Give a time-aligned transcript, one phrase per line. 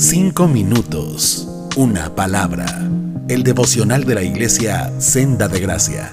[0.00, 2.64] Cinco minutos, una palabra.
[3.28, 6.10] El devocional de la iglesia Senda de Gracia.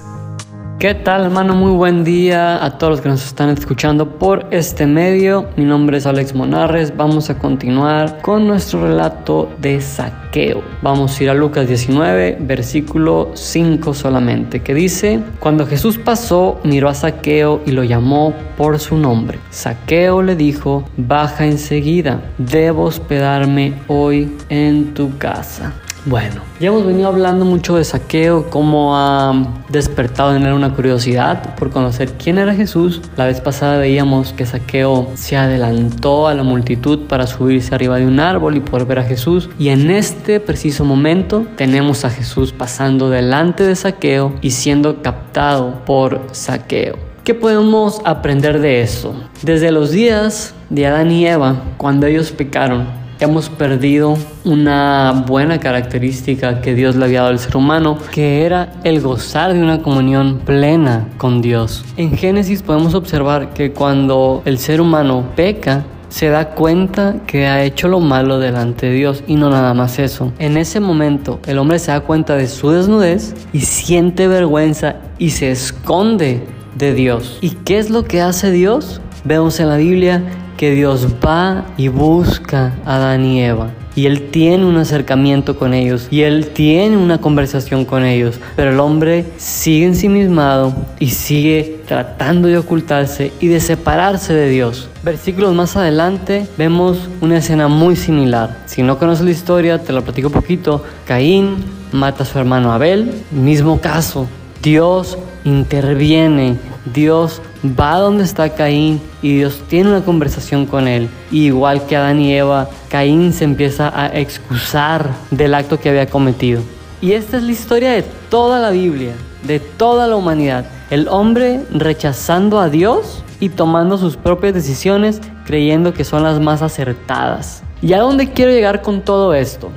[0.78, 1.56] ¿Qué tal hermano?
[1.56, 5.48] Muy buen día a todos los que nos están escuchando por este medio.
[5.56, 6.96] Mi nombre es Alex Monarres.
[6.96, 10.62] Vamos a continuar con nuestro relato de saqueo.
[10.80, 16.88] Vamos a ir a Lucas 19, versículo 5 solamente, que dice, cuando Jesús pasó, miró
[16.88, 19.40] a saqueo y lo llamó por su nombre.
[19.50, 25.72] Saqueo le dijo, baja enseguida, debo hospedarme hoy en tu casa.
[26.08, 29.34] Bueno, ya hemos venido hablando mucho de saqueo, cómo ha
[29.68, 33.02] despertado en él una curiosidad por conocer quién era Jesús.
[33.18, 38.06] La vez pasada veíamos que saqueo se adelantó a la multitud para subirse arriba de
[38.06, 39.50] un árbol y poder ver a Jesús.
[39.58, 45.84] Y en este preciso momento tenemos a Jesús pasando delante de saqueo y siendo captado
[45.84, 46.96] por saqueo.
[47.22, 49.12] ¿Qué podemos aprender de eso?
[49.42, 52.86] Desde los días de Adán y Eva, cuando ellos pecaron,
[53.20, 58.72] hemos perdido una buena característica que Dios le había dado al ser humano, que era
[58.84, 61.84] el gozar de una comunión plena con Dios.
[61.96, 67.62] En Génesis podemos observar que cuando el ser humano peca, se da cuenta que ha
[67.62, 70.32] hecho lo malo delante de Dios y no nada más eso.
[70.38, 75.30] En ese momento el hombre se da cuenta de su desnudez y siente vergüenza y
[75.30, 76.46] se esconde
[76.76, 77.38] de Dios.
[77.42, 79.02] ¿Y qué es lo que hace Dios?
[79.24, 80.22] Vemos en la Biblia
[80.58, 83.70] que Dios va y busca a Adán y Eva.
[83.94, 88.38] Y Él tiene un acercamiento con ellos y Él tiene una conversación con ellos.
[88.56, 94.88] Pero el hombre sigue ensimismado y sigue tratando de ocultarse y de separarse de Dios.
[95.02, 98.58] Versículos más adelante vemos una escena muy similar.
[98.66, 100.84] Si no conoces la historia, te la platico un poquito.
[101.06, 101.56] Caín
[101.92, 104.26] mata a su hermano Abel, mismo caso.
[104.62, 106.56] Dios interviene,
[106.92, 111.08] Dios va donde está Caín y Dios tiene una conversación con él.
[111.30, 116.62] igual que Adán y Eva, Caín se empieza a excusar del acto que había cometido.
[117.00, 119.12] Y esta es la historia de toda la Biblia,
[119.44, 120.66] de toda la humanidad.
[120.90, 126.62] El hombre rechazando a Dios y tomando sus propias decisiones creyendo que son las más
[126.62, 127.62] acertadas.
[127.80, 129.70] ¿Y a dónde quiero llegar con todo esto?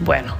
[0.00, 0.34] Bueno,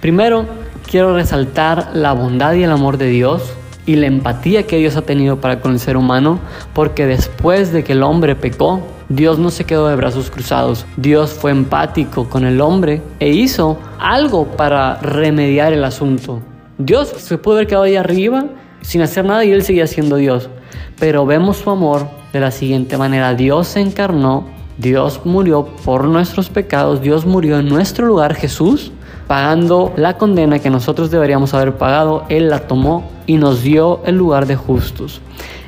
[0.00, 0.44] primero
[0.90, 3.42] quiero resaltar la bondad y el amor de Dios
[3.88, 6.40] y la empatía que Dios ha tenido para con el ser humano,
[6.74, 10.84] porque después de que el hombre pecó, Dios no se quedó de brazos cruzados.
[10.98, 16.42] Dios fue empático con el hombre e hizo algo para remediar el asunto.
[16.76, 18.44] Dios se pudo haber quedado ahí arriba
[18.82, 20.50] sin hacer nada y él seguía siendo Dios.
[21.00, 23.32] Pero vemos su amor de la siguiente manera.
[23.32, 28.92] Dios se encarnó, Dios murió por nuestros pecados, Dios murió en nuestro lugar, Jesús
[29.28, 34.16] pagando la condena que nosotros deberíamos haber pagado, Él la tomó y nos dio el
[34.16, 35.20] lugar de justos.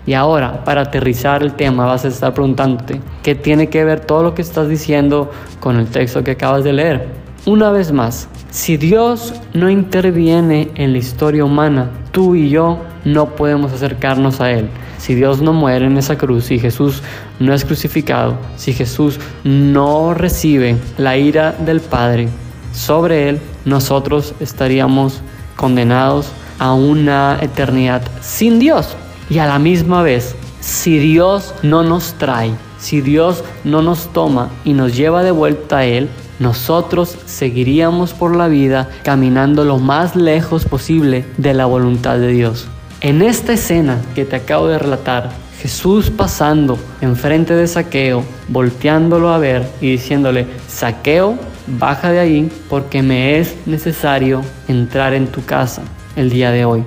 [0.06, 4.22] Y ahora, para aterrizar el tema, vas a estar preguntándote, ¿qué tiene que ver todo
[4.22, 7.08] lo que estás diciendo con el texto que acabas de leer?
[7.44, 13.36] Una vez más, si Dios no interviene en la historia humana, tú y yo no
[13.36, 14.68] podemos acercarnos a Él.
[14.98, 17.02] Si Dios no muere en esa cruz, si Jesús
[17.38, 22.28] no es crucificado, si Jesús no recibe la ira del Padre,
[22.72, 25.20] sobre él, nosotros estaríamos
[25.56, 28.96] condenados a una eternidad sin Dios.
[29.28, 34.50] Y a la misma vez, si Dios no nos trae, si Dios no nos toma
[34.64, 36.08] y nos lleva de vuelta a Él,
[36.38, 42.66] nosotros seguiríamos por la vida caminando lo más lejos posible de la voluntad de Dios.
[43.02, 49.38] En esta escena que te acabo de relatar, Jesús pasando enfrente de Saqueo, volteándolo a
[49.38, 55.82] ver y diciéndole, Saqueo, baja de ahí porque me es necesario entrar en tu casa
[56.16, 56.84] el día de hoy.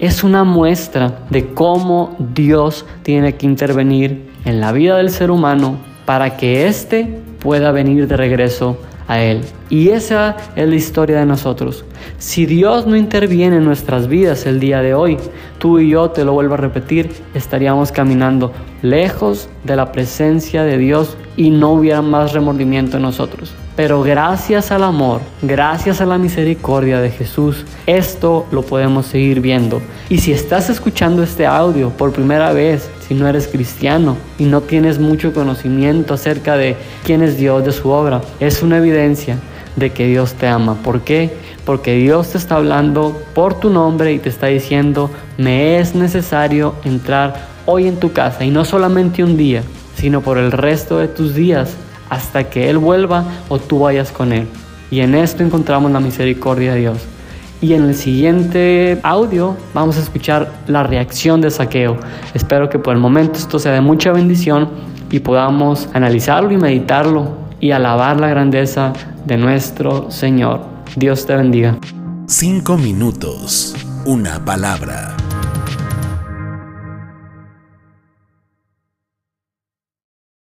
[0.00, 5.78] Es una muestra de cómo Dios tiene que intervenir en la vida del ser humano
[6.04, 8.76] para que éste pueda venir de regreso
[9.18, 9.40] Él.
[9.70, 11.84] Y esa es la historia de nosotros.
[12.18, 15.16] Si Dios no interviene en nuestras vidas el día de hoy,
[15.58, 20.78] tú y yo, te lo vuelvo a repetir, estaríamos caminando lejos de la presencia de
[20.78, 23.54] Dios y no hubiera más remordimiento en nosotros.
[23.76, 29.80] Pero gracias al amor, gracias a la misericordia de Jesús, esto lo podemos seguir viendo.
[30.08, 34.60] Y si estás escuchando este audio por primera vez, si no eres cristiano y no
[34.60, 39.36] tienes mucho conocimiento acerca de quién es Dios, de su obra, es una evidencia
[39.76, 40.74] de que Dios te ama.
[40.82, 41.30] ¿Por qué?
[41.64, 46.74] Porque Dios te está hablando por tu nombre y te está diciendo, me es necesario
[46.84, 49.62] entrar hoy en tu casa y no solamente un día,
[49.94, 51.76] sino por el resto de tus días
[52.10, 54.46] hasta que Él vuelva o tú vayas con Él.
[54.90, 56.98] Y en esto encontramos la misericordia de Dios.
[57.62, 61.98] Y en el siguiente audio vamos a escuchar la reacción de saqueo.
[62.34, 64.68] Espero que por el momento esto sea de mucha bendición
[65.10, 68.92] y podamos analizarlo y meditarlo y alabar la grandeza
[69.26, 70.62] de nuestro Señor.
[70.96, 71.76] Dios te bendiga.
[72.26, 75.19] Cinco minutos, una palabra.